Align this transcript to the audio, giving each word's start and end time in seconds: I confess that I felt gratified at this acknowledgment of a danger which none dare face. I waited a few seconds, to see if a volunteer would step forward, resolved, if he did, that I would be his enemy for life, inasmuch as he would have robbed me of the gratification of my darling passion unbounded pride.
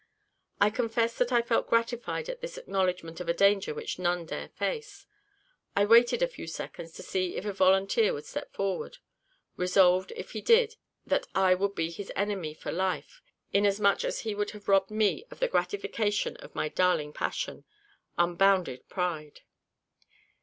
I 0.59 0.71
confess 0.71 1.15
that 1.19 1.31
I 1.31 1.43
felt 1.43 1.69
gratified 1.69 2.27
at 2.27 2.41
this 2.41 2.57
acknowledgment 2.57 3.19
of 3.19 3.29
a 3.29 3.35
danger 3.35 3.71
which 3.71 3.99
none 3.99 4.25
dare 4.25 4.47
face. 4.49 5.05
I 5.75 5.85
waited 5.85 6.23
a 6.23 6.27
few 6.27 6.47
seconds, 6.47 6.93
to 6.93 7.03
see 7.03 7.35
if 7.37 7.45
a 7.45 7.53
volunteer 7.53 8.11
would 8.11 8.25
step 8.25 8.51
forward, 8.51 8.97
resolved, 9.57 10.11
if 10.15 10.31
he 10.31 10.41
did, 10.41 10.75
that 11.05 11.27
I 11.35 11.53
would 11.53 11.75
be 11.75 11.91
his 11.91 12.11
enemy 12.15 12.55
for 12.55 12.71
life, 12.71 13.21
inasmuch 13.53 14.03
as 14.03 14.21
he 14.21 14.33
would 14.33 14.49
have 14.57 14.67
robbed 14.67 14.89
me 14.89 15.25
of 15.29 15.37
the 15.39 15.47
gratification 15.47 16.35
of 16.37 16.55
my 16.55 16.67
darling 16.67 17.13
passion 17.13 17.63
unbounded 18.17 18.89
pride. 18.89 19.41